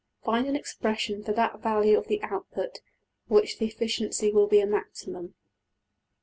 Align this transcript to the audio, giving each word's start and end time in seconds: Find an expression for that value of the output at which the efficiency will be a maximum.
Find 0.23 0.47
an 0.47 0.55
expression 0.55 1.21
for 1.23 1.31
that 1.33 1.59
value 1.59 1.95
of 1.95 2.07
the 2.07 2.23
output 2.23 2.77
at 2.77 2.81
which 3.27 3.59
the 3.59 3.67
efficiency 3.67 4.31
will 4.31 4.47
be 4.47 4.59
a 4.59 4.65
maximum. 4.65 5.35